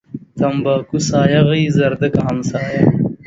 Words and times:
تنباکو 0.37 0.97
سايه 1.09 1.41
غيي، 1.49 1.67
زردکه 1.77 2.19
همسايه. 2.27 2.81